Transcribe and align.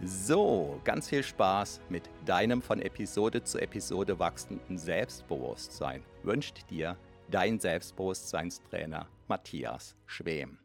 So, 0.00 0.80
ganz 0.84 1.08
viel 1.08 1.24
Spaß 1.24 1.80
mit 1.88 2.08
deinem 2.24 2.62
von 2.62 2.80
Episode 2.80 3.42
zu 3.42 3.58
Episode 3.58 4.16
wachsenden 4.20 4.78
Selbstbewusstsein 4.78 6.04
wünscht 6.22 6.70
dir 6.70 6.96
dein 7.28 7.58
Selbstbewusstseinstrainer 7.58 9.08
Matthias 9.26 9.96
Schwem. 10.06 10.58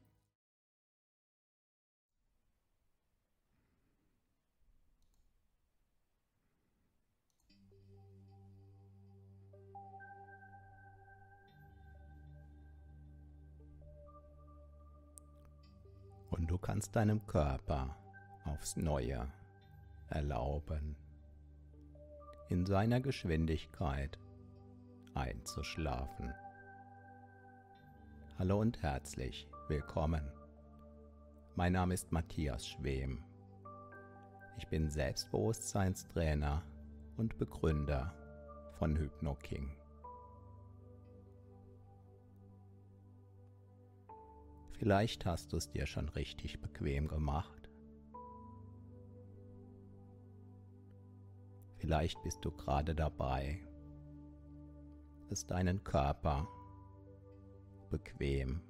Und 16.29 16.51
du 16.51 16.59
kannst 16.59 16.95
deinem 16.95 17.25
Körper 17.25 17.95
aufs 18.45 18.75
Neue 18.75 19.27
erlauben, 20.09 20.95
in 22.49 22.65
seiner 22.65 22.99
Geschwindigkeit 22.99 24.17
einzuschlafen. 25.13 26.33
Hallo 28.37 28.59
und 28.59 28.81
herzlich 28.81 29.47
willkommen. 29.67 30.29
Mein 31.55 31.73
Name 31.73 31.93
ist 31.93 32.11
Matthias 32.11 32.67
Schwem. 32.67 33.23
Ich 34.57 34.67
bin 34.67 34.89
Selbstbewusstseinstrainer 34.89 36.63
und 37.17 37.37
Begründer 37.37 38.13
von 38.77 38.97
HypnoKing. 38.97 39.71
Vielleicht 44.77 45.25
hast 45.25 45.53
du 45.53 45.57
es 45.57 45.69
dir 45.69 45.85
schon 45.85 46.09
richtig 46.09 46.59
bequem 46.59 47.07
gemacht. 47.07 47.62
Vielleicht 51.83 52.23
bist 52.23 52.45
du 52.45 52.51
gerade 52.51 52.95
dabei, 52.95 53.59
es 55.29 55.45
deinen 55.45 55.83
Körper 55.83 56.47
bequem 57.89 58.61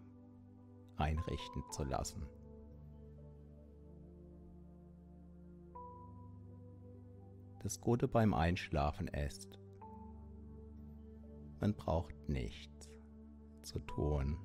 einrichten 0.95 1.63
zu 1.69 1.83
lassen. 1.83 2.25
Das 7.61 7.79
Gute 7.79 8.07
beim 8.07 8.33
Einschlafen 8.33 9.07
ist, 9.09 9.59
man 11.59 11.75
braucht 11.75 12.15
nichts 12.27 12.89
zu 13.61 13.77
tun. 13.77 14.39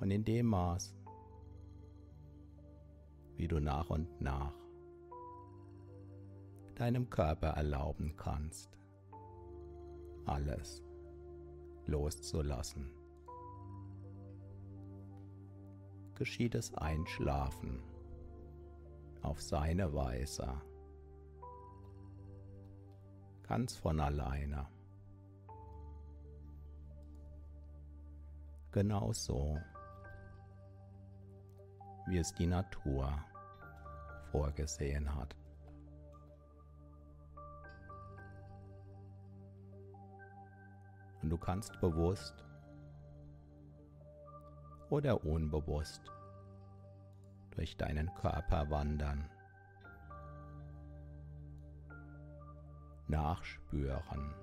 Und 0.00 0.10
in 0.10 0.24
dem 0.24 0.46
Maß, 0.46 0.92
wie 3.36 3.46
du 3.46 3.60
nach 3.60 3.90
und 3.90 4.20
nach 4.20 4.65
deinem 6.80 7.10
Körper 7.10 7.48
erlauben 7.48 8.14
kannst, 8.16 8.78
alles 10.26 10.82
loszulassen, 11.86 12.90
geschieht 16.14 16.54
es 16.54 16.74
Einschlafen 16.74 17.82
auf 19.22 19.40
seine 19.40 19.92
Weise, 19.94 20.60
ganz 23.42 23.76
von 23.76 24.00
alleine. 24.00 24.68
Genau 28.72 29.12
so 29.12 29.58
wie 32.06 32.18
es 32.18 32.32
die 32.34 32.46
Natur 32.46 33.12
vorgesehen 34.30 35.14
hat. 35.14 35.34
Und 41.26 41.30
du 41.30 41.38
kannst 41.38 41.80
bewusst 41.80 42.44
oder 44.90 45.24
unbewusst 45.24 46.12
durch 47.50 47.76
deinen 47.76 48.14
Körper 48.14 48.70
wandern, 48.70 49.28
nachspüren, 53.08 54.36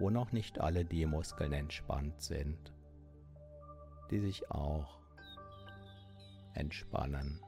wo 0.00 0.10
noch 0.10 0.32
nicht 0.32 0.58
alle 0.58 0.84
die 0.84 1.06
Muskeln 1.06 1.52
entspannt 1.52 2.20
sind, 2.20 2.74
die 4.10 4.18
sich 4.18 4.50
auch 4.50 4.98
entspannen 6.54 7.40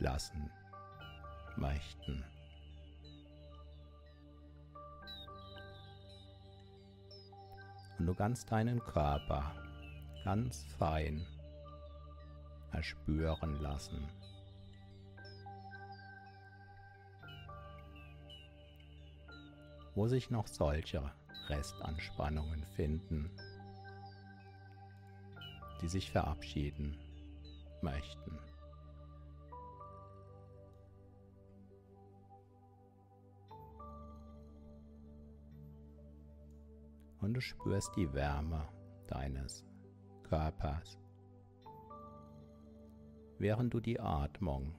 lassen 0.00 0.50
möchten. 1.54 2.24
Und 8.00 8.06
du 8.06 8.14
kannst 8.14 8.50
deinen 8.50 8.80
Körper 8.80 9.54
ganz 10.24 10.64
fein 10.78 11.26
erspüren 12.72 13.60
lassen. 13.60 14.08
Wo 19.94 20.06
sich 20.06 20.30
noch 20.30 20.46
solche 20.46 21.12
Restanspannungen 21.50 22.64
finden, 22.74 23.30
die 25.82 25.88
sich 25.88 26.10
verabschieden 26.10 26.96
möchten. 27.82 28.49
Und 37.20 37.34
du 37.34 37.40
spürst 37.40 37.94
die 37.96 38.12
Wärme 38.12 38.66
deines 39.06 39.64
Körpers, 40.22 40.98
während 43.38 43.74
du 43.74 43.80
die 43.80 44.00
Atmung 44.00 44.74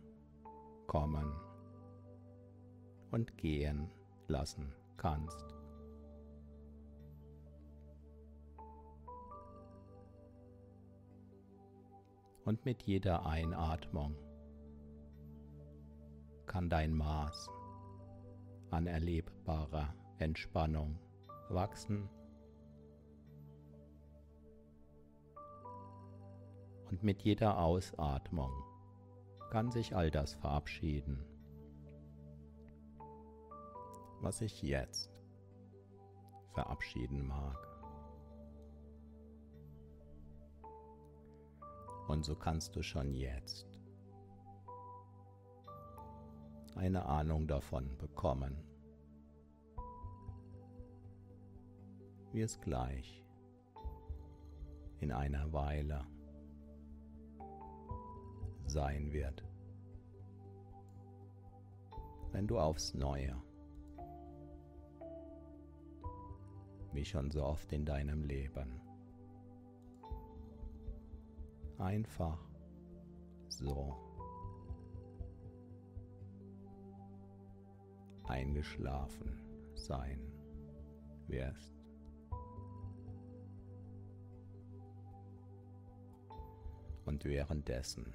kommen 0.87 1.31
und 3.11 3.37
gehen 3.37 3.89
lassen 4.27 4.73
kannst. 4.97 5.61
und 12.45 12.65
mit 12.65 12.83
jeder 12.83 13.25
Einatmung 13.25 14.15
kann 16.45 16.69
dein 16.69 16.93
Maß 16.93 17.49
an 18.71 18.87
erlebbarer 18.87 19.93
Entspannung 20.17 20.99
wachsen 21.49 22.09
und 26.91 27.03
mit 27.03 27.21
jeder 27.21 27.57
Ausatmung 27.57 28.51
kann 29.49 29.71
sich 29.71 29.95
all 29.95 30.11
das 30.11 30.33
verabschieden, 30.33 31.25
was 34.19 34.41
ich 34.41 34.61
jetzt 34.61 35.09
verabschieden 36.53 37.25
mag. 37.25 37.57
Und 42.09 42.25
so 42.25 42.35
kannst 42.35 42.75
du 42.75 42.83
schon 42.83 43.13
jetzt 43.13 43.79
eine 46.75 47.05
Ahnung 47.05 47.47
davon 47.47 47.97
bekommen, 47.97 48.57
wie 52.33 52.41
es 52.41 52.59
gleich 52.59 53.23
in 54.99 55.13
einer 55.13 55.53
Weile 55.53 56.05
sein 58.67 59.11
wird, 59.11 59.43
wenn 62.31 62.47
du 62.47 62.59
aufs 62.59 62.93
Neue, 62.93 63.35
wie 66.93 67.05
schon 67.05 67.31
so 67.31 67.43
oft 67.43 67.71
in 67.71 67.85
deinem 67.85 68.23
Leben, 68.23 68.81
einfach 71.77 72.39
so 73.47 73.95
eingeschlafen 78.25 79.41
sein 79.75 80.21
wirst. 81.27 81.73
Und 87.05 87.25
währenddessen 87.25 88.13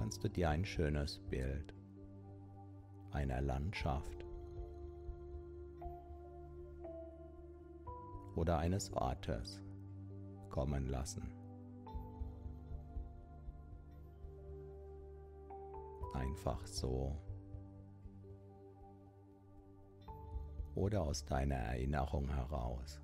kannst 0.00 0.24
du 0.24 0.30
dir 0.30 0.48
ein 0.48 0.64
schönes 0.64 1.18
Bild 1.28 1.74
einer 3.10 3.42
Landschaft 3.42 4.24
oder 8.34 8.56
eines 8.56 8.90
Ortes 8.94 9.62
kommen 10.48 10.86
lassen. 10.86 11.30
Einfach 16.14 16.66
so. 16.66 17.14
Oder 20.76 21.02
aus 21.02 21.26
deiner 21.26 21.56
Erinnerung 21.56 22.26
heraus. 22.30 23.02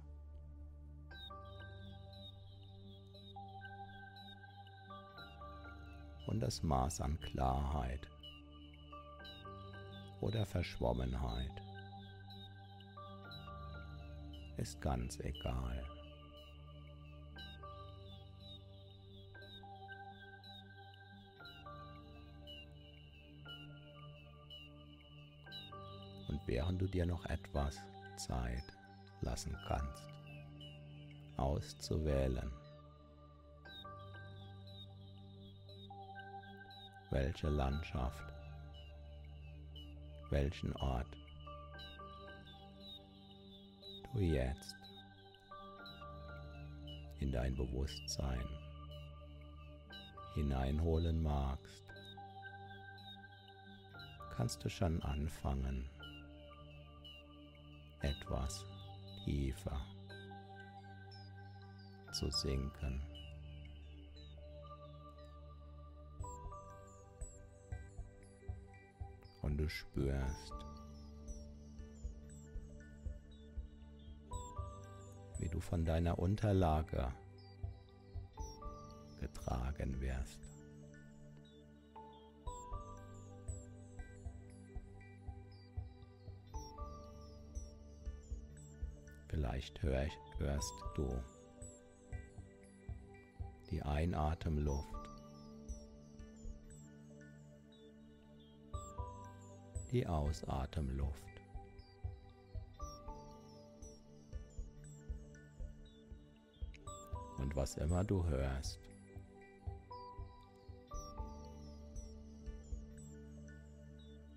Das 6.38 6.62
Maß 6.62 7.00
an 7.00 7.18
Klarheit 7.20 8.08
oder 10.20 10.44
Verschwommenheit 10.44 11.50
ist 14.58 14.80
ganz 14.80 15.18
egal. 15.20 15.82
Und 26.28 26.40
während 26.46 26.80
du 26.82 26.86
dir 26.86 27.06
noch 27.06 27.24
etwas 27.26 27.78
Zeit 28.16 28.64
lassen 29.22 29.56
kannst, 29.66 30.04
auszuwählen, 31.36 32.52
welche 37.10 37.48
Landschaft, 37.48 38.24
welchen 40.30 40.74
Ort? 40.76 41.06
Du 44.12 44.20
jetzt. 44.20 44.74
In 47.20 47.32
dein 47.32 47.54
Bewusstsein. 47.54 48.44
Hineinholen 50.34 51.22
magst, 51.22 51.86
kannst 54.36 54.62
du 54.62 54.68
schon 54.68 55.02
anfangen, 55.02 55.88
etwas 58.02 58.66
tiefer 59.24 59.80
zu 62.12 62.30
sinken. 62.30 63.15
Und 69.46 69.58
du 69.58 69.68
spürst, 69.68 70.52
wie 75.38 75.48
du 75.48 75.60
von 75.60 75.84
deiner 75.84 76.18
Unterlage 76.18 77.12
getragen 79.20 80.00
wirst. 80.00 80.40
Vielleicht 89.28 89.80
hörst 90.40 90.74
du 90.96 91.22
die 93.70 93.80
Einatemluft, 93.80 94.95
die 99.96 100.06
Ausatemluft. 100.06 101.22
Und 107.38 107.56
was 107.56 107.78
immer 107.78 108.04
du 108.04 108.22
hörst, 108.26 108.78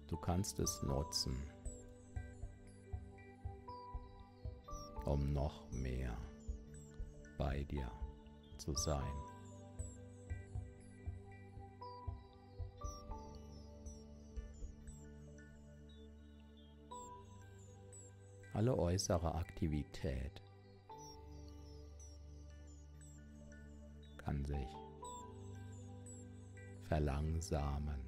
du 0.08 0.16
kannst 0.16 0.60
es 0.60 0.82
nutzen. 0.84 1.36
um 5.06 5.34
noch 5.34 5.72
mehr 5.72 6.16
bei 7.40 7.64
dir 7.64 7.90
zu 8.58 8.76
sein. 8.76 9.29
Alle 18.60 18.78
äußere 18.78 19.36
Aktivität 19.36 20.42
kann 24.18 24.44
sich 24.44 24.68
verlangsamen. 26.90 28.02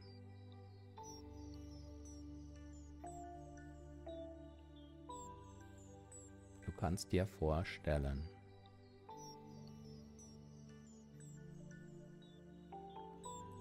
kannst 6.78 7.12
dir 7.14 7.26
vorstellen, 7.28 8.28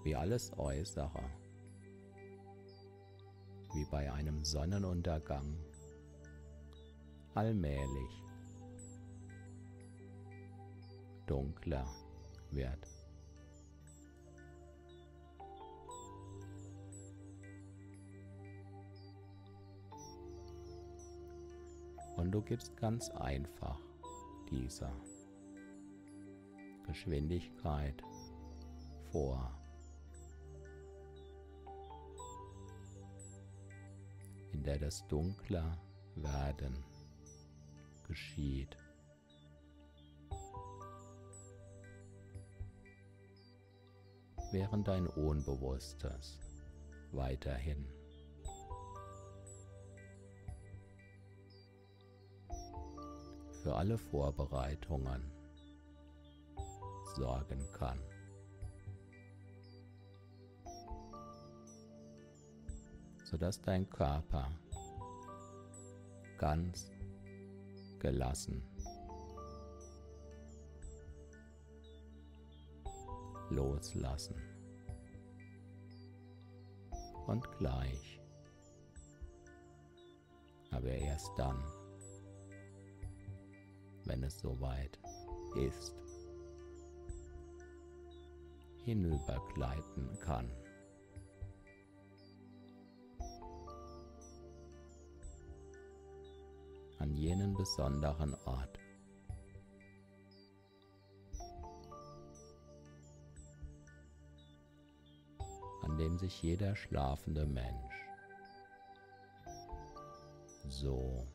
wie 0.03 0.15
alles 0.15 0.51
Äußere, 0.57 1.23
wie 3.75 3.85
bei 3.85 4.11
einem 4.11 4.43
Sonnenuntergang, 4.43 5.70
allmählich 7.35 8.23
dunkler 11.27 11.87
wird. 12.51 12.87
Und 22.17 22.31
du 22.31 22.41
gibst 22.41 22.75
ganz 22.77 23.09
einfach 23.11 23.79
dieser 24.49 24.93
Geschwindigkeit 26.85 28.03
vor. 29.11 29.57
in 34.53 34.65
der 34.65 34.77
das 34.77 35.07
dunkler 35.07 35.75
werden 36.15 36.90
geschieht. 38.11 38.77
während 44.51 44.85
dein 44.85 45.07
Unbewusstes 45.07 46.37
weiterhin 47.13 47.87
für 53.63 53.73
alle 53.73 53.97
Vorbereitungen 53.97 55.31
sorgen 57.15 57.65
kann. 57.71 57.97
sodass 63.23 63.61
dein 63.61 63.89
Körper 63.89 64.51
ganz 66.37 66.91
gelassen. 68.01 68.63
Loslassen. 73.51 74.35
Und 77.27 77.49
gleich, 77.59 78.19
aber 80.71 80.89
erst 80.89 81.31
dann, 81.37 81.63
wenn 84.05 84.23
es 84.23 84.39
soweit 84.39 84.99
ist, 85.55 85.95
hinübergleiten 88.83 90.19
kann. 90.19 90.49
An 97.01 97.15
jenen 97.15 97.55
besonderen 97.55 98.35
Ort, 98.45 98.77
an 105.81 105.97
dem 105.97 106.19
sich 106.19 106.43
jeder 106.43 106.75
schlafende 106.75 107.47
Mensch 107.47 107.95
so 110.69 111.25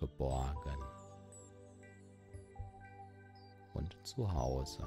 geborgen 0.00 0.82
und 3.74 3.96
zu 4.04 4.32
Hause 4.32 4.84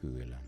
fühlen 0.00 0.45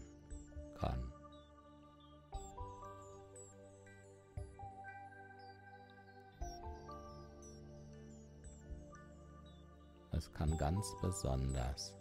Es 10.18 10.32
kann 10.32 10.58
ganz 10.58 10.96
besonders 11.00 11.94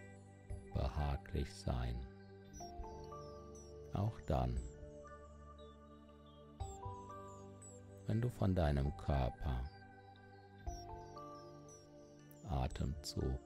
behaglich 0.74 1.54
sein, 1.54 1.96
auch 3.94 4.20
dann, 4.22 4.60
wenn 8.08 8.20
du 8.20 8.28
von 8.32 8.56
deinem 8.56 8.98
Körper 8.98 9.62
Atemzug 12.50 13.40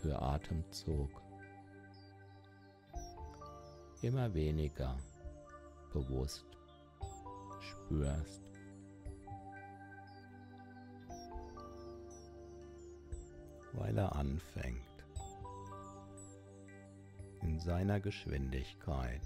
für 0.00 0.22
Atemzug 0.22 1.10
immer 4.00 4.32
weniger 4.32 4.96
bewusst 5.92 6.46
spürst. 7.60 8.51
Weil 13.72 13.96
er 13.96 14.14
anfängt, 14.14 14.82
in 17.42 17.58
seiner 17.58 18.00
Geschwindigkeit. 18.00 19.22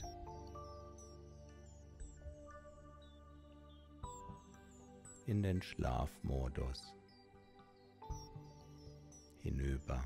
In 5.27 5.43
den 5.43 5.61
Schlafmodus. 5.61 6.95
Hinüber. 9.43 10.03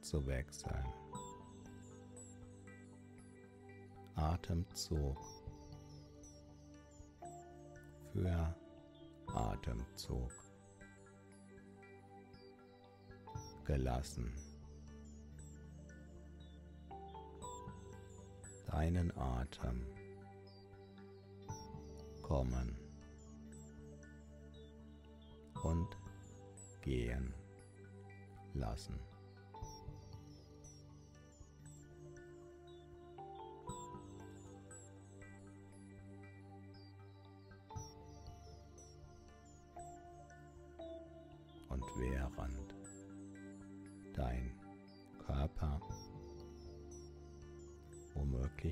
Zu 0.00 0.26
wechseln. 0.26 0.86
Atemzug. 4.16 5.18
Für 8.12 8.54
Atemzug. 9.34 10.43
Gelassen. 13.64 14.32
Deinen 18.66 19.16
Atem 19.16 19.86
kommen 22.22 22.76
und 25.62 25.96
gehen 26.82 27.32
lassen. 28.52 28.98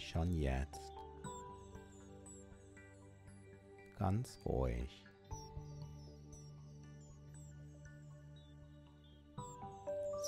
Womöglich 0.02 0.08
schon 0.08 0.30
jetzt. 0.32 0.80
Ganz 3.98 4.38
ruhig. 4.44 5.04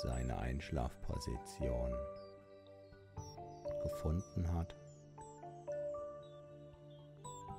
Seine 0.03 0.37
Einschlafposition 0.37 1.91
gefunden 3.81 4.53
hat, 4.53 4.75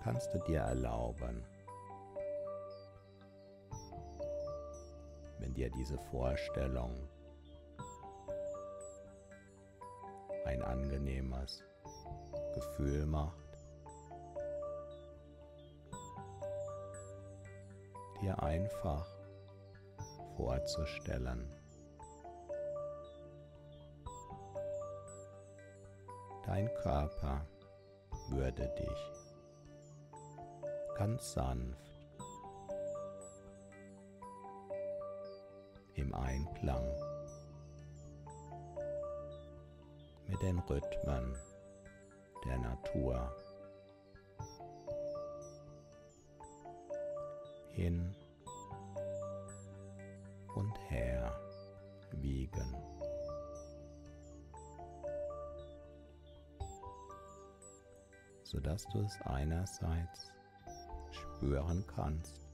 kannst 0.02 0.32
du 0.32 0.38
dir 0.40 0.60
erlauben, 0.60 1.44
dir 5.54 5.70
diese 5.70 5.96
Vorstellung 6.10 7.08
ein 10.44 10.62
angenehmes 10.62 11.64
Gefühl 12.54 13.06
macht, 13.06 13.58
dir 18.20 18.42
einfach 18.42 19.06
vorzustellen, 20.36 21.52
dein 26.46 26.72
Körper 26.74 27.46
würde 28.30 28.68
dich 28.78 29.12
ganz 30.96 31.32
sanft 31.32 32.06
im 35.94 36.14
Einklang 36.14 36.86
mit 40.26 40.42
den 40.42 40.58
Rhythmen 40.58 41.36
der 42.44 42.58
Natur 42.58 43.34
hin 47.72 48.14
und 50.54 50.78
her 50.90 51.32
wiegen. 52.12 52.76
sodass 58.46 58.86
du 58.88 59.00
es 59.00 59.20
einerseits 59.22 60.32
spüren 61.10 61.84
kannst, 61.94 62.46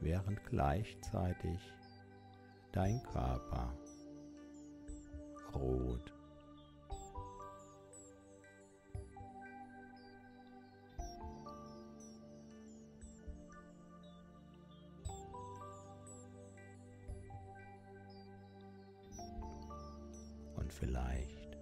während 0.00 0.44
gleichzeitig 0.46 1.60
dein 2.72 3.02
Körper 3.04 3.72
ruht. 5.54 6.12
Und 20.70 20.74
vielleicht. 20.74 21.58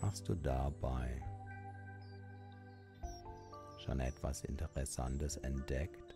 Hast 0.00 0.28
du 0.28 0.34
dabei 0.34 1.22
schon 3.84 4.00
etwas 4.00 4.44
Interessantes 4.44 5.36
entdeckt? 5.36 6.14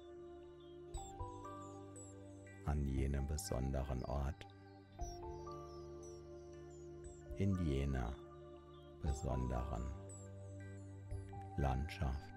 An 2.65 2.83
jenem 2.87 3.27
besonderen 3.27 4.03
Ort, 4.07 4.47
in 7.37 7.55
jener 7.67 8.15
besonderen 9.03 9.85
Landschaft. 11.59 12.32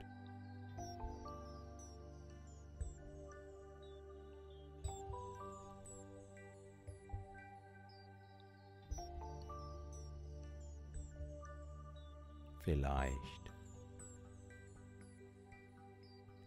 Vielleicht 12.65 13.51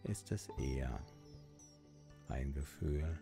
ist 0.02 0.32
es 0.32 0.48
eher 0.58 1.00
ein 2.26 2.52
Gefühl. 2.52 3.16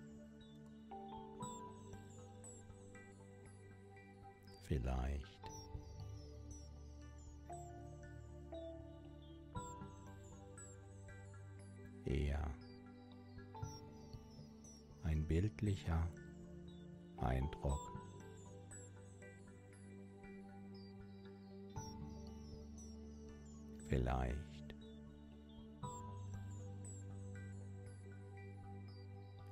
Vielleicht 24.07 24.77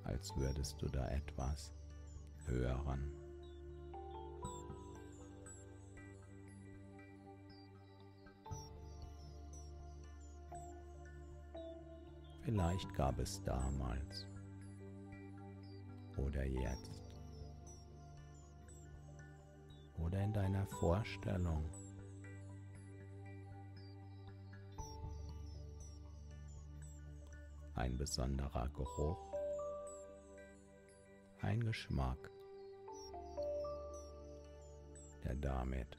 als 0.05 0.37
würdest 0.37 0.81
du 0.81 0.87
da 0.87 1.09
etwas 1.09 1.73
hören. 2.47 3.11
Vielleicht 12.45 12.95
gab 12.95 13.19
es 13.19 13.43
damals 13.43 14.29
oder 16.17 16.45
jetzt 16.45 17.03
oder 19.99 20.23
in 20.23 20.33
deiner 20.33 20.65
Vorstellung 20.67 21.65
ein 27.75 27.97
besonderer 27.97 28.69
Geruch, 28.69 29.19
ein 31.41 31.61
Geschmack, 31.61 32.31
der 35.25 35.35
damit 35.37 35.97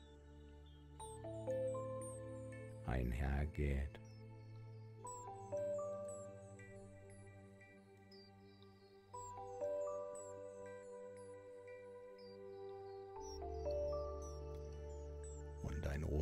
einhergeht. 2.85 3.99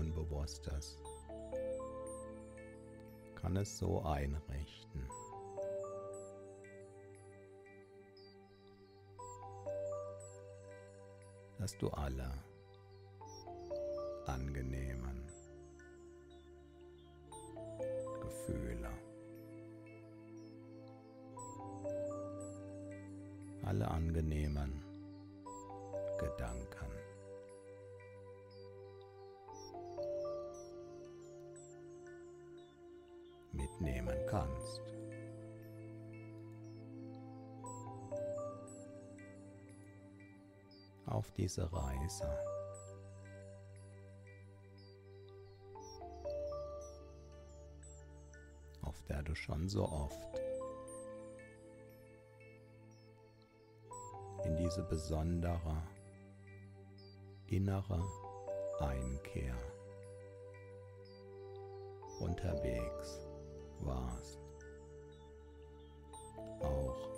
Unbewusstes 0.03 0.99
kann 3.35 3.57
es 3.57 3.77
so 3.77 4.03
einrichten. 4.03 5.07
Dass 11.63 11.77
du 11.77 11.89
alle 11.91 12.29
Auf 41.23 41.31
diese 41.35 41.71
Reise. 41.71 42.27
auf 48.81 49.01
der 49.03 49.23
du 49.23 49.33
schon 49.33 49.69
so 49.69 49.87
oft 49.87 50.41
in 54.43 54.57
diese 54.57 54.83
besondere 54.83 55.81
innere 57.47 58.03
Einkehr 58.81 59.55
unterwegs 62.19 63.25
warst. 63.79 64.39
Auch 66.59 67.09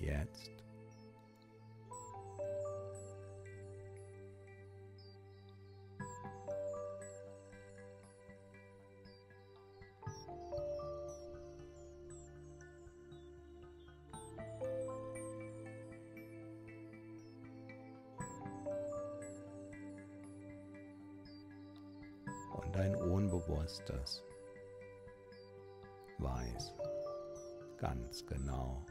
jetzt. 0.00 0.55
Unbewusstes 23.56 24.22
weiß 26.18 26.74
ganz 27.78 28.26
genau. 28.26 28.84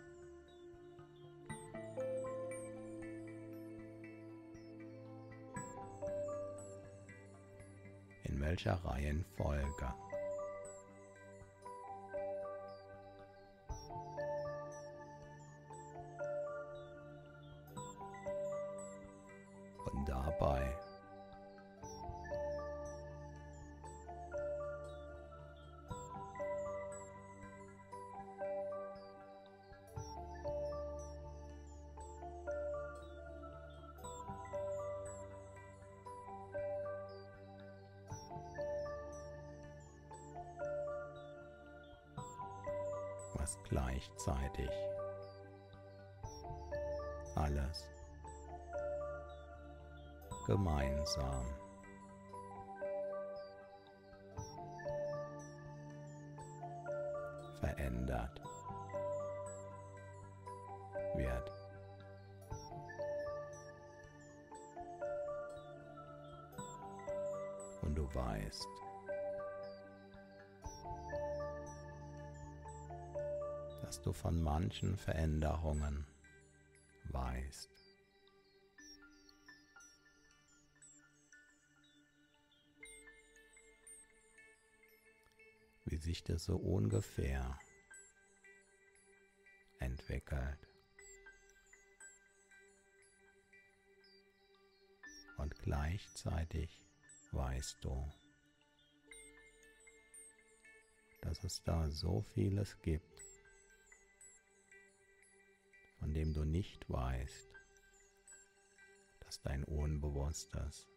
In 8.23 8.41
welcher 8.41 8.73
Reihenfolge 8.83 9.93
was 43.45 43.59
gleichzeitig. 43.69 44.71
Alles 47.35 47.87
gemeinsam 50.47 51.45
manchen 74.55 74.95
Veränderungen 74.95 76.07
weißt. 77.09 77.69
Wie 85.83 85.97
sich 85.97 86.23
das 86.23 86.45
so 86.45 86.55
ungefähr 86.55 87.59
entwickelt. 89.79 90.69
Und 95.35 95.53
gleichzeitig 95.59 96.81
weißt 97.33 97.83
du, 97.83 98.09
dass 101.19 101.43
es 101.43 101.61
da 101.65 101.89
so 101.89 102.21
vieles 102.21 102.81
gibt, 102.81 103.34
von 106.05 106.13
dem 106.13 106.35
du 106.35 106.43
nicht 106.45 106.87
weißt, 106.87 107.49
dass 109.21 109.41
dein 109.41 109.63
Unbewusstes 109.63 110.87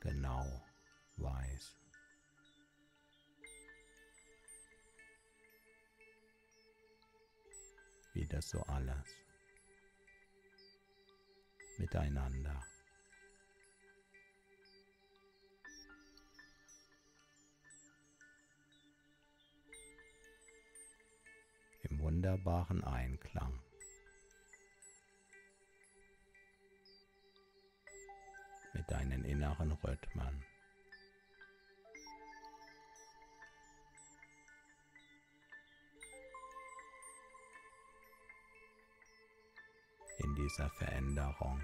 genau 0.00 0.44
weiß. 1.16 1.78
Wie 8.12 8.26
das 8.26 8.50
so 8.50 8.60
alles 8.64 9.16
miteinander. 11.78 12.62
im 21.84 21.98
wunderbaren 21.98 22.84
Einklang 22.84 23.58
mit 28.74 28.90
deinen 28.90 29.24
inneren 29.24 29.72
Rhythmen. 29.72 30.44
in 40.18 40.34
dieser 40.36 40.70
Veränderung. 40.70 41.60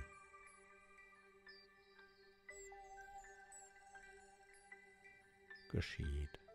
geschieht. 5.70 6.47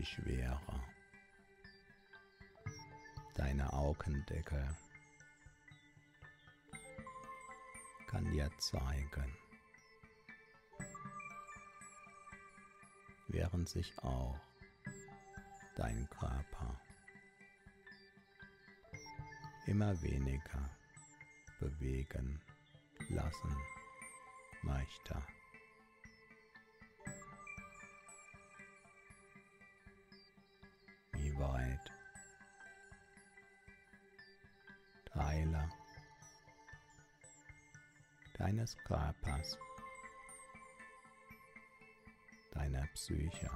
Die 0.00 0.06
Schwere 0.06 0.80
deiner 3.36 3.70
Augendecke 3.74 4.74
kann 8.06 8.24
dir 8.32 8.50
zeigen, 8.56 9.36
während 13.28 13.68
sich 13.68 13.92
auch 13.98 14.40
dein 15.76 16.08
Körper 16.08 16.80
immer 19.66 20.00
weniger 20.00 20.70
bewegen 21.58 22.40
lassen 23.10 23.54
möchte. 24.62 25.22
Weit 31.40 31.92
Teile 35.06 35.68
deines 38.34 38.76
Körpers, 38.84 39.58
deiner 42.52 42.86
Psyche. 42.94 43.50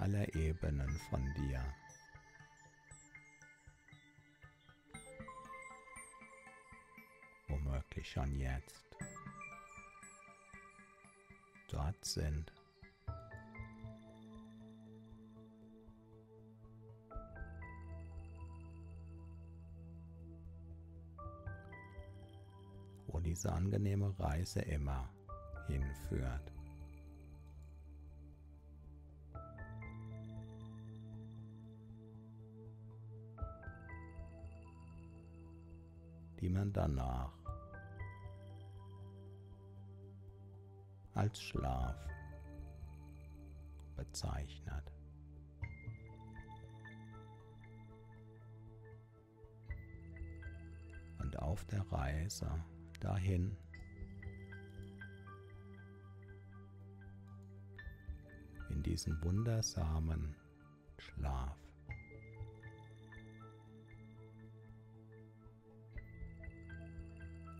aller 0.00 0.34
Ebenen 0.34 0.98
von 1.10 1.22
dir. 1.34 1.62
Womöglich 7.48 8.10
schon 8.10 8.34
jetzt 8.38 8.89
dort 11.72 12.04
sind. 12.04 12.52
wo 23.12 23.18
diese 23.18 23.52
angenehme 23.52 24.16
Reise 24.20 24.60
immer 24.60 25.08
hinführt. 25.66 26.52
die 36.40 36.48
man 36.48 36.72
danach 36.72 37.39
als 41.20 41.42
Schlaf 41.42 41.94
bezeichnet. 43.94 44.90
Und 51.18 51.38
auf 51.38 51.62
der 51.66 51.82
Reise 51.92 52.50
dahin 53.00 53.54
in 58.70 58.82
diesen 58.82 59.22
wundersamen 59.22 60.34
Schlaf 60.96 61.58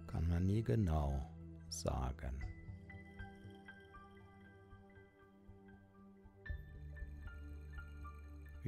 kann 0.06 0.26
man 0.30 0.46
nie 0.46 0.62
genau 0.62 1.30
sagen. 1.68 2.49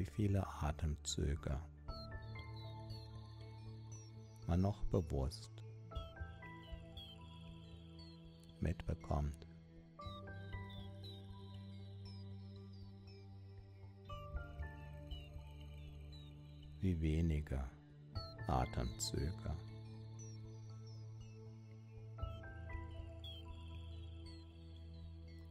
Wie 0.03 0.11
viele 0.11 0.45
Atemzüge 0.61 1.61
man 4.49 4.61
noch 4.61 4.83
bewusst 4.87 5.63
mitbekommt. 8.61 9.47
Wie 16.81 17.01
wenige 17.01 17.63
Atemzüge. 18.49 19.57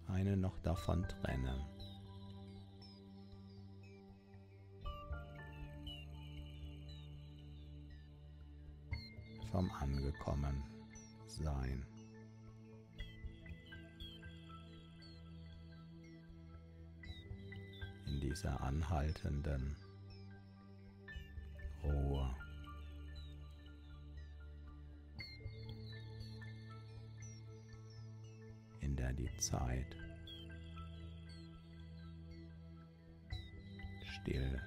eine 0.09 0.35
noch 0.35 0.59
davon 0.59 1.07
trennen. 1.07 1.70
Vom 9.51 9.69
angekommen 9.71 10.63
sein. 11.27 11.85
In 18.07 18.21
dieser 18.21 18.61
anhaltenden 18.61 19.75
Ruhe. 21.83 22.35
in 28.79 28.95
der 28.95 29.13
die 29.13 29.29
Zeit 29.37 29.95
still 34.03 34.61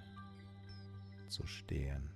zu 1.28 1.46
stehen 1.46 2.13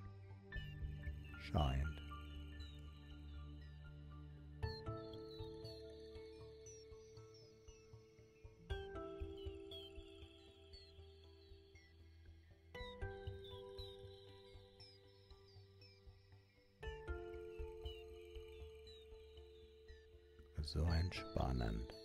So 20.73 20.81
entspannend. 20.81 21.98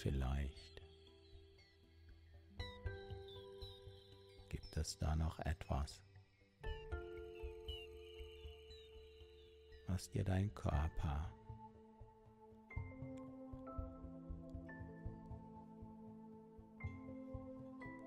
Vielleicht 0.00 0.82
gibt 4.48 4.76
es 4.76 4.96
da 4.98 5.14
noch 5.14 5.38
etwas, 5.40 6.02
was 9.88 10.10
dir 10.10 10.24
dein 10.24 10.54
Körper 10.54 11.30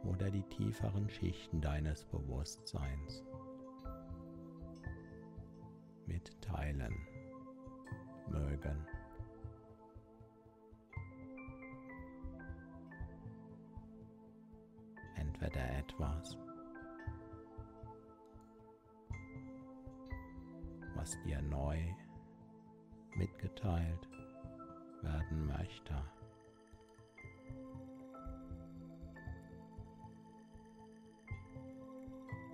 oder 0.03 0.31
die 0.31 0.43
tieferen 0.49 1.07
Schichten 1.09 1.61
deines 1.61 2.05
Bewusstseins 2.05 3.23
mitteilen 6.07 6.95
mögen. 8.29 8.92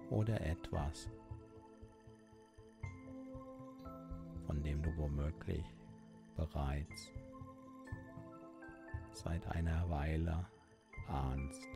Oder 0.09 0.41
etwas, 0.41 1.09
von 4.45 4.63
dem 4.63 4.81
du 4.81 4.95
womöglich 4.97 5.65
bereits 6.35 7.11
seit 9.13 9.45
einer 9.47 9.89
Weile 9.89 10.45
ahnst, 11.07 11.67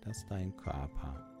dass 0.00 0.26
dein 0.26 0.56
Körper 0.56 1.32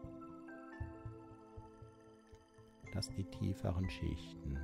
dass 2.92 3.08
die 3.10 3.24
tieferen 3.24 3.88
Schichten 3.88 4.58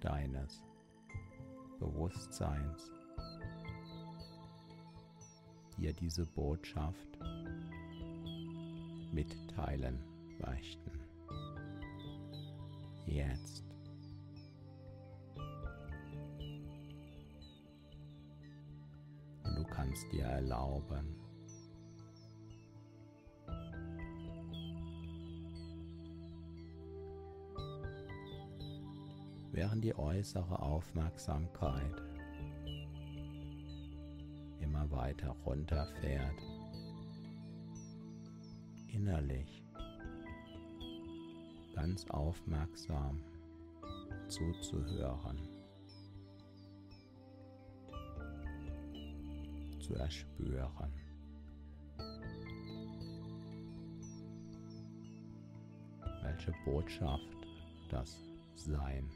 deines 0.00 0.62
Bewusstseins 1.78 2.92
dir 5.76 5.92
diese 5.94 6.26
Botschaft 6.26 7.18
mitteilen 9.16 9.98
möchten. 10.38 10.90
Jetzt. 13.06 13.64
Und 19.42 19.56
du 19.56 19.64
kannst 19.64 20.12
dir 20.12 20.24
erlauben, 20.24 21.16
während 29.52 29.82
die 29.82 29.96
äußere 29.96 30.60
Aufmerksamkeit 30.60 32.02
immer 34.60 34.90
weiter 34.90 35.34
runterfährt, 35.46 36.42
innerlich 39.06 39.62
ganz 41.76 42.04
aufmerksam 42.10 43.22
zuzuhören, 44.26 45.38
zu 49.78 49.94
erspüren. 49.94 50.92
welche 56.22 56.52
Botschaft 56.64 57.36
das 57.88 58.20
Sein 58.56 59.08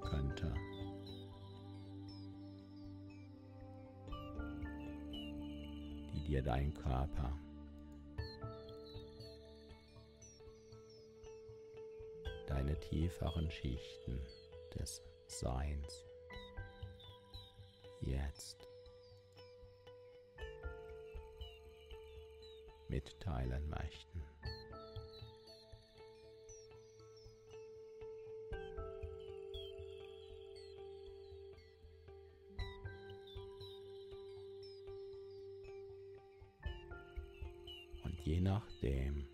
könnte. 0.00 0.52
Die 6.12 6.24
dir 6.26 6.42
dein 6.42 6.74
Körper 6.74 7.32
deine 12.48 12.78
tieferen 12.80 13.50
Schichten 13.50 14.20
des 14.74 15.02
Seins 15.26 16.04
jetzt 18.00 18.66
mitteilen 22.88 23.68
möchten. 23.68 24.22
je 38.28 38.40
nachdem 38.40 39.26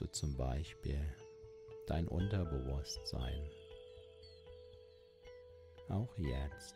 du 0.00 0.06
zum 0.06 0.36
Beispiel 0.36 1.00
dein 1.86 2.06
Unterbewusstsein. 2.08 3.50
Auch 5.88 6.16
jetzt. 6.16 6.74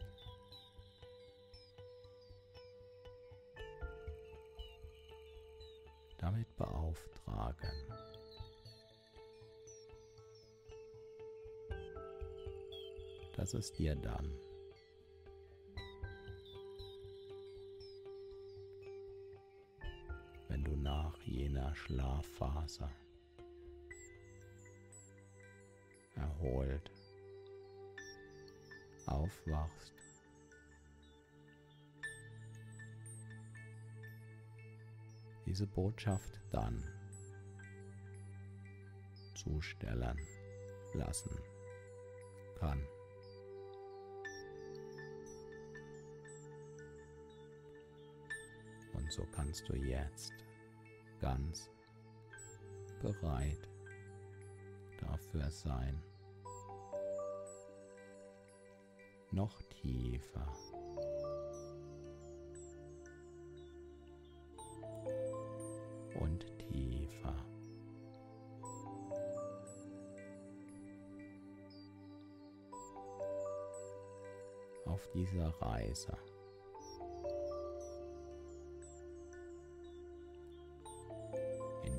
Damit 6.19 6.57
beauftragen. 6.57 7.71
dass 13.35 13.55
es 13.55 13.73
dir 13.73 13.97
dann. 13.97 14.31
Schlafphase 21.75 22.89
erholt 26.43 26.91
aufwachst. 29.07 29.93
Diese 35.47 35.67
Botschaft 35.67 36.41
dann 36.51 36.83
zustellen 39.35 40.19
lassen 40.95 41.37
kann. 42.59 42.81
Und 48.95 49.13
so 49.13 49.27
kannst 49.35 49.69
du 49.69 49.75
jetzt 49.75 50.33
ganz 51.21 51.71
bereit 53.03 53.69
dafür 55.01 55.51
sein. 55.51 56.01
Noch 59.33 59.63
tiefer. 59.81 60.47
Und 66.21 66.47
tiefer. 66.59 67.35
Auf 74.85 75.09
dieser 75.15 75.49
Reise. 75.61 76.17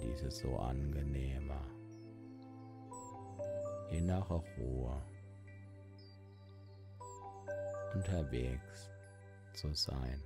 diese 0.04 0.30
so 0.30 0.58
angenehme 0.58 1.60
innere 3.90 4.44
Ruhe 4.58 5.02
unterwegs 7.94 8.90
zu 9.54 9.74
sein. 9.74 10.22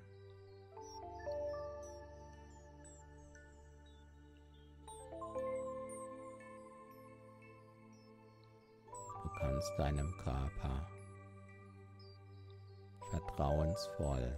Du 9.24 9.30
kannst 9.40 9.72
deinem 9.78 10.12
Körper 10.24 10.88
vertrauensvoll 13.12 14.38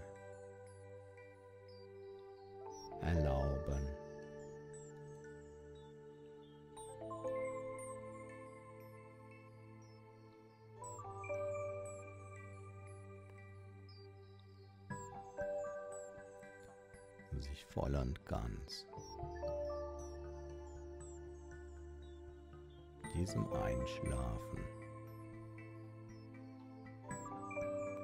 diesem 23.19 23.51
Einschlafen 23.51 24.59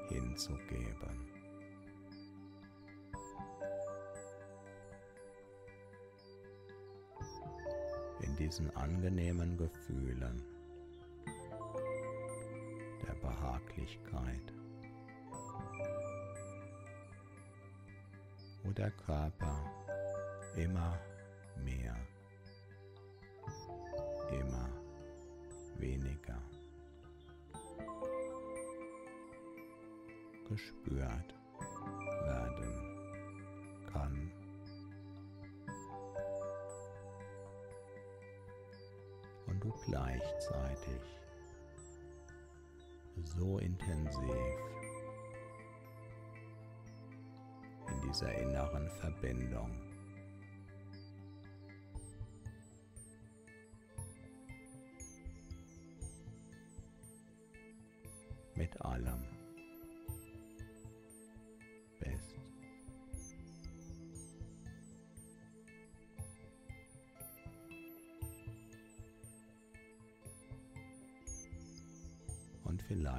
hinzugeben. 0.09 1.31
In 8.19 8.35
diesen 8.35 8.75
angenehmen 8.75 9.57
Gefühlen 9.57 10.43
der 13.07 13.13
Behaglichkeit, 13.13 14.53
wo 18.63 18.71
der 18.71 18.91
Körper 18.91 19.63
immer 20.57 20.99
mehr, 21.63 21.95
immer 24.29 24.74
gespürt 30.55 31.35
werden 32.23 32.71
kann. 33.91 34.31
Und 39.47 39.61
du 39.61 39.73
gleichzeitig 39.85 41.01
so 43.25 43.57
intensiv 43.57 44.15
in 47.87 48.01
dieser 48.07 48.33
inneren 48.35 48.89
Verbindung 49.01 49.84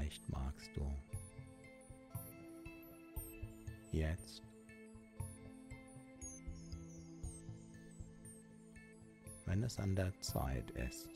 vielleicht 0.06 0.28
magst 0.28 0.70
du 0.76 0.86
jetzt 3.92 4.42
wenn 9.46 9.62
es 9.62 9.78
an 9.78 9.94
der 9.94 10.12
Zeit 10.20 10.70
ist, 10.72 11.08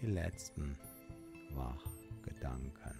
die 0.00 0.06
letzten 0.06 0.76
Wachgedanken 1.54 2.94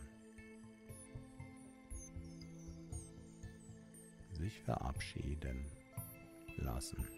sich 4.32 4.58
verabschieden 4.60 5.64
lassen. 6.56 7.17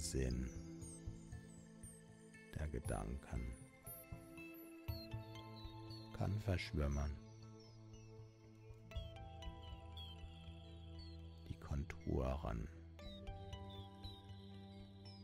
Sinn 0.00 0.48
der 2.58 2.66
Gedanken 2.68 3.54
kann 6.16 6.40
verschwimmen. 6.40 7.16
Konturen 11.60 12.66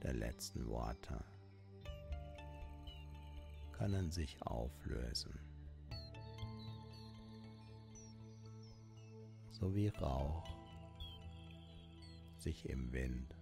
der 0.02 0.14
letzten 0.14 0.66
Worte 0.68 1.24
können 3.72 4.10
sich 4.10 4.40
auflösen, 4.42 5.40
so 9.50 9.74
wie 9.74 9.88
Rauch 9.88 10.46
sich 12.36 12.68
im 12.68 12.92
Wind 12.92 13.35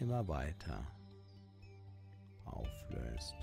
immer 0.00 0.26
weiter 0.26 0.86
auflöst. 2.44 3.34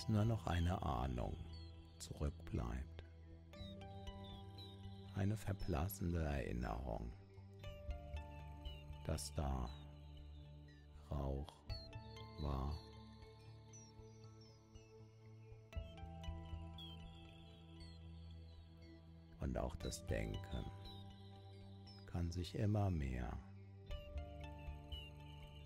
bis 0.00 0.08
nur 0.08 0.24
noch 0.24 0.46
eine 0.46 0.80
Ahnung 0.82 1.36
zurückbleibt. 1.98 3.04
Eine 5.14 5.36
verblassende 5.36 6.22
Erinnerung, 6.24 7.12
dass 9.04 9.34
da 9.34 9.68
Rauch 11.10 11.52
war. 12.40 12.89
Und 19.50 19.58
auch 19.58 19.74
das 19.74 20.06
Denken 20.06 20.64
kann 22.06 22.30
sich 22.30 22.54
immer 22.54 22.88
mehr 22.88 23.36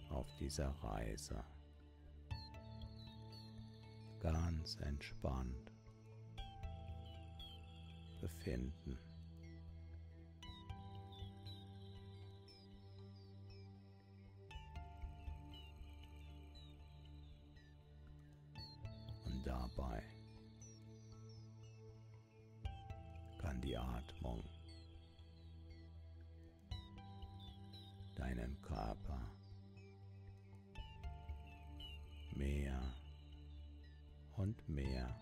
auf 0.08 0.26
dieser 0.40 0.70
Reise 0.82 1.44
ganz 4.20 4.76
entspannt 4.80 5.70
befinden. 8.22 8.98
Und 19.26 19.46
dabei 19.46 20.13
kann 23.54 23.60
die 23.60 23.76
Atmung 23.76 24.42
deinen 28.16 28.60
Körper 28.62 29.20
mehr 32.34 32.80
und 34.36 34.68
mehr. 34.68 35.14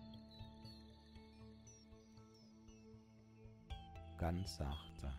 Ganz 4.19 4.57
sachte. 4.57 5.13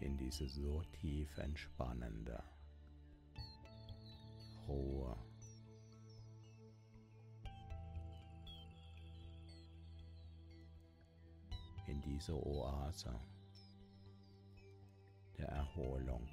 In 0.00 0.16
diese 0.16 0.48
so 0.48 0.82
tief 1.00 1.38
entspannende 1.38 2.42
Ruhe. 4.66 5.29
In 11.90 12.00
diese 12.02 12.32
Oase 12.46 13.12
der 15.36 15.48
Erholung 15.48 16.24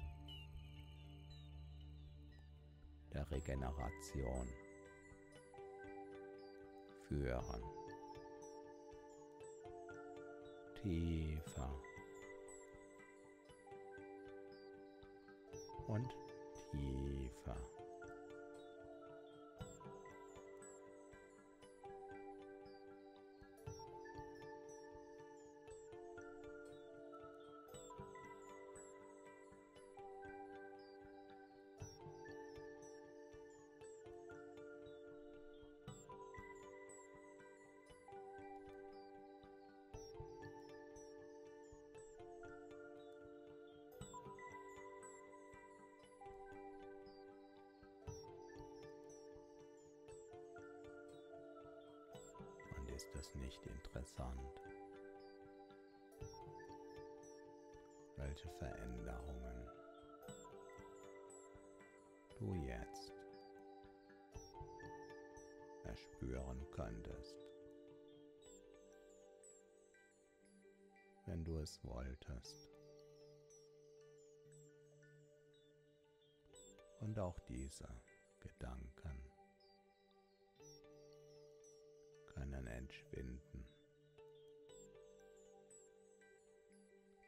der 3.12 3.28
Regeneration 3.28 4.46
führen. 7.08 7.62
Tiefer 10.80 11.74
und 15.88 16.14
es 53.14 53.34
nicht 53.34 53.64
interessant, 53.66 54.60
welche 58.16 58.48
Veränderungen? 58.50 59.68
Du 62.38 62.54
jetzt 62.54 63.12
erspüren 65.84 66.64
könntest, 66.70 67.36
wenn 71.26 71.44
du 71.44 71.58
es 71.58 71.82
wolltest. 71.84 72.70
Und 77.00 77.18
auch 77.18 77.38
diese 77.48 77.88
Gedanken 78.40 78.87
entschwinden, 82.78 83.66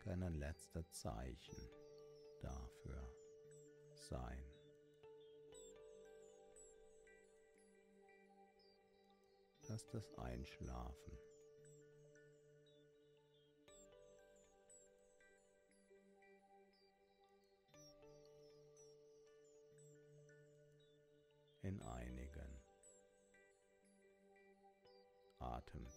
können 0.02 0.34
letzte 0.34 0.88
Zeichen 0.88 1.56
dafür 2.40 3.02
sein. 3.94 4.50
dass 9.70 9.86
das 9.86 10.18
Einschlafen 10.18 11.16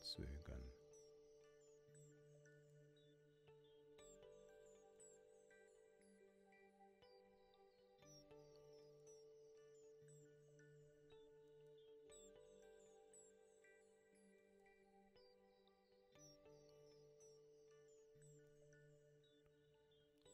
Atemzügen 0.04 0.74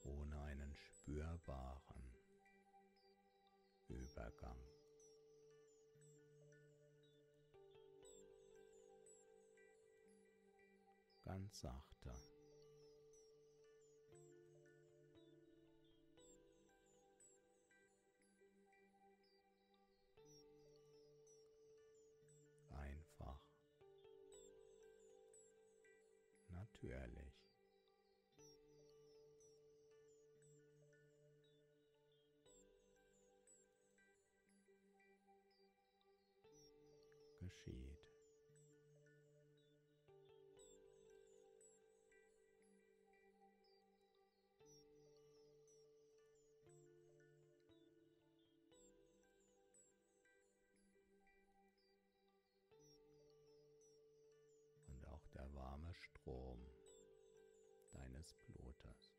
ohne 0.03 0.41
einen 0.41 0.73
spürbaren 0.73 2.15
Übergang. 3.87 4.68
Ganz 11.49 11.61
sachte. 11.61 12.13
Einfach. 22.69 23.41
Natürlich. 26.49 27.33
geschieht. 37.39 37.98
Strom 55.99 56.65
deines 57.91 58.33
Blutes 58.45 59.13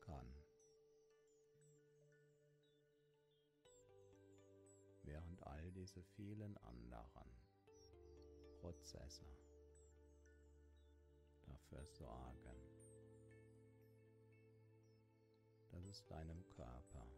kann. 0.00 0.34
Während 5.02 5.46
all 5.46 5.70
diese 5.72 6.02
vielen 6.02 6.56
anderen 6.58 7.30
Prozesse 8.60 9.26
dafür 11.42 11.84
sorgen, 11.86 12.56
dass 15.70 15.84
es 15.84 16.04
deinem 16.06 16.48
Körper 16.48 17.13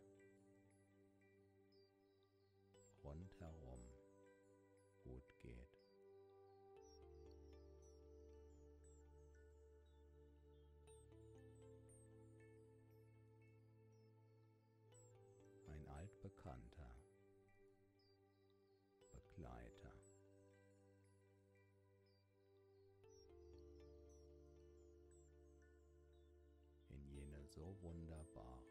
so 27.56 27.64
wunderbare 27.82 28.65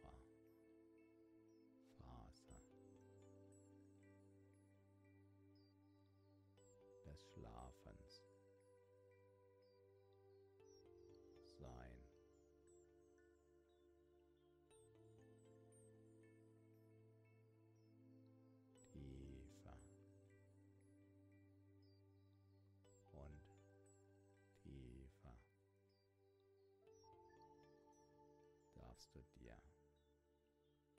darfst 29.06 29.16
du 29.16 29.39
dir 29.39 29.56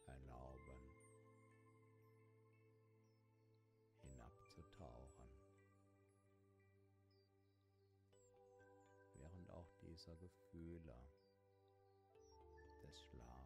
erlauben, 0.07 0.95
hinabzutauchen, 4.03 5.29
während 9.15 9.51
auch 9.51 9.71
dieser 9.81 10.17
Gefühle 10.17 10.95
des 12.83 13.03
Schlafens 13.03 13.46